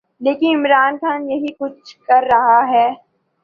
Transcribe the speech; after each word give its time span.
لیکن 0.21 0.55
عمران 0.55 0.97
خان 0.97 1.29
یہی 1.29 1.53
کچھ 1.59 1.97
کر 2.07 2.23
رہا 2.31 2.59
ہے۔ 2.69 2.87